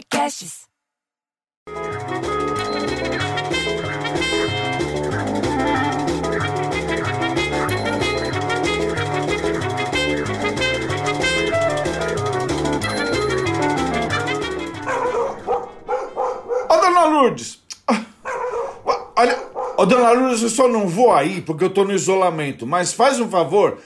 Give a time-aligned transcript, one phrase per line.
[0.00, 0.66] Podcasts.
[16.68, 17.62] Ô, dona Lourdes!
[19.16, 19.38] Olha,
[19.76, 23.20] ô, dona Lourdes, eu só não vou aí porque eu tô no isolamento, mas faz
[23.20, 23.78] um favor,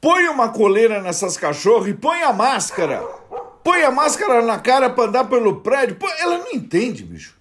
[0.00, 3.21] põe uma coleira nessas cachorras e põe a máscara.
[3.62, 5.96] Põe a máscara na cara pra andar pelo prédio.
[5.96, 7.34] Pô, ela não entende, bicho.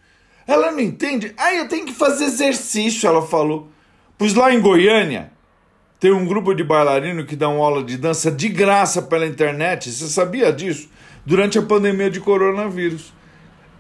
[0.48, 1.34] Ela não entende.
[1.38, 3.70] Aí eu tenho que fazer exercício, ela falou.
[4.18, 5.32] Pois lá em Goiânia
[6.00, 9.92] tem um grupo de bailarino que dão aula de dança de graça pela internet.
[9.92, 10.90] Você sabia disso?
[11.26, 13.14] Durante a pandemia de coronavírus.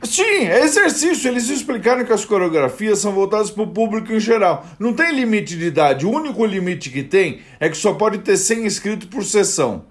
[0.03, 1.29] Sim, é exercício.
[1.29, 4.65] Eles explicaram que as coreografias são voltadas para o público em geral.
[4.79, 6.05] Não tem limite de idade.
[6.05, 9.90] O único limite que tem é que só pode ter 100 inscritos por sessão.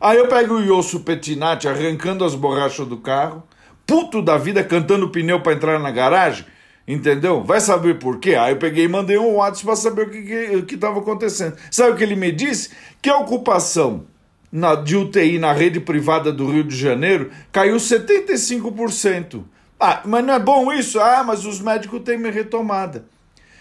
[0.00, 3.42] Aí eu pego o Yosso Petinati arrancando as borrachas do carro,
[3.86, 6.44] puto da vida cantando pneu para entrar na garagem,
[6.86, 7.42] entendeu?
[7.42, 8.34] Vai saber por quê?
[8.34, 11.00] Aí eu peguei e mandei um WhatsApp para saber o que, que, o que tava
[11.00, 11.56] acontecendo.
[11.70, 12.70] Sabe o que ele me disse?
[13.02, 14.04] Que a ocupação
[14.52, 19.42] na, de UTI na rede privada do Rio de Janeiro caiu 75%.
[19.80, 21.00] Ah, mas não é bom isso?
[21.00, 23.04] Ah, mas os médicos têm retomada.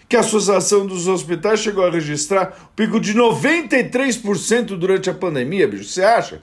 [0.10, 5.68] Que a Associação dos Hospitais chegou a registrar um pico de 93% durante a pandemia,
[5.68, 5.86] bicho.
[5.86, 6.42] Você acha?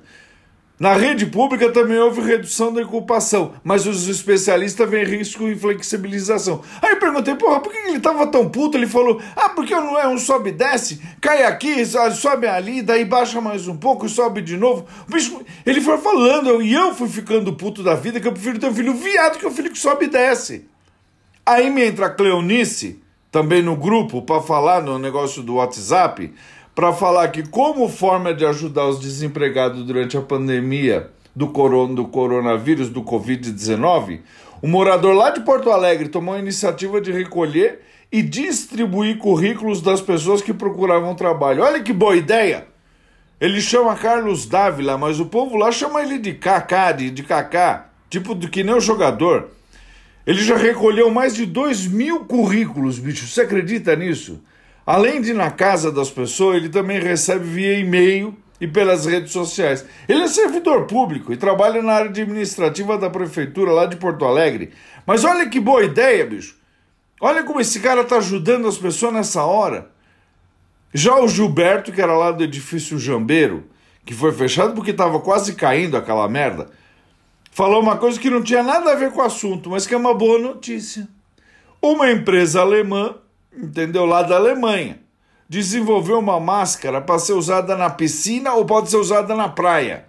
[0.79, 6.63] Na rede pública também houve redução da ocupação, mas os especialistas veem risco e flexibilização.
[6.83, 8.77] Aí eu perguntei, porra, por que ele tava tão puto?
[8.77, 13.05] Ele falou, ah, porque não é um sobe e desce, cai aqui, sobe ali, daí
[13.05, 14.85] baixa mais um pouco e sobe de novo.
[15.07, 18.67] Bicho, ele foi falando, e eu fui ficando puto da vida, que eu prefiro ter
[18.67, 20.67] um filho viado que um filho que sobe e desce.
[21.47, 23.01] Aí me entra a Cleonice,
[23.35, 26.33] também no grupo, para falar no negócio do WhatsApp,
[26.73, 32.05] para falar que, como forma de ajudar os desempregados durante a pandemia do, coron do
[32.05, 34.21] coronavírus, do Covid-19,
[34.63, 37.81] o morador lá de Porto Alegre tomou a iniciativa de recolher
[38.13, 41.65] e distribuir currículos das pessoas que procuravam trabalho.
[41.65, 42.69] Olha que boa ideia!
[43.41, 47.89] Ele chama Carlos Dávila, mas o povo lá chama ele de Kaká, de, de Kaká,
[48.09, 49.49] tipo do que nem o jogador.
[50.27, 53.27] Ele já recolheu mais de 2 mil currículos, bicho.
[53.27, 54.43] Você acredita nisso?
[54.87, 59.85] Além de na casa das pessoas, ele também recebe via e-mail e pelas redes sociais.
[60.09, 64.73] Ele é servidor público e trabalha na área administrativa da prefeitura lá de Porto Alegre.
[65.07, 66.57] Mas olha que boa ideia, bicho.
[67.21, 69.91] Olha como esse cara está ajudando as pessoas nessa hora.
[70.93, 73.65] Já o Gilberto, que era lá do edifício Jambeiro,
[74.05, 76.69] que foi fechado porque estava quase caindo aquela merda,
[77.55, 79.97] falou uma coisa que não tinha nada a ver com o assunto, mas que é
[79.97, 81.09] uma boa notícia.
[81.81, 83.17] Uma empresa alemã
[83.57, 84.05] entendeu?
[84.05, 85.01] Lá da Alemanha.
[85.49, 90.07] Desenvolveu uma máscara para ser usada na piscina ou pode ser usada na praia.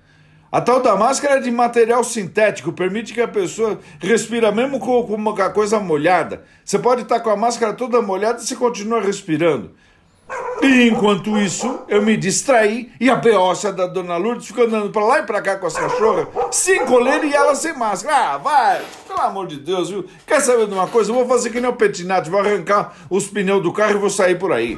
[0.52, 5.04] A tal da máscara é de material sintético, permite que a pessoa respira mesmo com,
[5.04, 6.46] com uma coisa molhada.
[6.64, 9.72] Você pode estar com a máscara toda molhada e você continua respirando.
[10.62, 15.04] E enquanto isso, eu me distraí e a beócia da dona Lourdes ficou andando pra
[15.04, 18.34] lá e pra cá com as cachorras, sem coleira e ela sem máscara.
[18.34, 18.82] Ah, vai!
[19.08, 20.06] Pelo amor de Deus, viu?
[20.26, 21.12] Quer saber de uma coisa?
[21.12, 24.10] Eu vou fazer que nem o Petinati, vou arrancar os pneus do carro e vou
[24.10, 24.78] sair por aí.